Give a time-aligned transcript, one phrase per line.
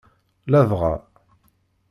[0.51, 0.93] Ladɣa.